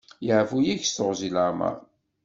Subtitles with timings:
[0.25, 1.75] Yeɛfu-yak s teɣwzi n leɛmeṛ.